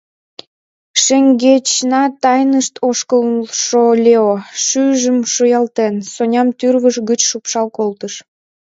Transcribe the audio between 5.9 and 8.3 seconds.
Соням тӱрвыж гыч шупшал колтыш.